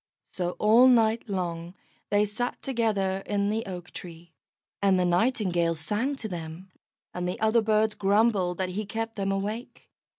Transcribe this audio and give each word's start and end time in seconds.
So 0.29 0.53
all 0.57 0.87
night 0.87 1.29
long 1.29 1.75
they 2.09 2.25
sat 2.25 2.59
together 2.63 3.21
in 3.27 3.51
the 3.51 3.63
oak 3.67 3.91
tree, 3.91 4.33
and 4.81 4.97
the 4.97 5.05
Nightingale 5.05 5.75
sang 5.75 6.15
to 6.15 6.27
them, 6.27 6.71
and 7.13 7.27
the 7.27 7.39
other 7.39 7.61
birds 7.61 7.93
grumbled 7.93 8.57
that 8.57 8.69
he 8.69 8.87
kept 8.87 9.15
them 9.15 9.31
awake. 9.31 9.91